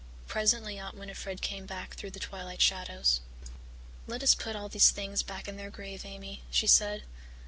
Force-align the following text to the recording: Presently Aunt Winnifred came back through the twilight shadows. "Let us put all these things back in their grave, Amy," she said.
Presently 0.27 0.79
Aunt 0.79 0.97
Winnifred 0.97 1.43
came 1.43 1.67
back 1.67 1.93
through 1.93 2.09
the 2.09 2.19
twilight 2.19 2.59
shadows. 2.59 3.21
"Let 4.07 4.23
us 4.23 4.33
put 4.33 4.55
all 4.55 4.67
these 4.67 4.89
things 4.89 5.21
back 5.21 5.47
in 5.47 5.57
their 5.57 5.69
grave, 5.69 6.03
Amy," 6.07 6.41
she 6.49 6.65
said. 6.65 7.03